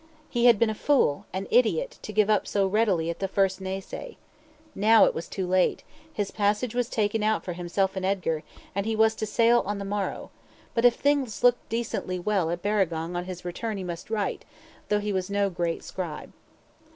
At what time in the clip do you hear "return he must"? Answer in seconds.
13.45-14.09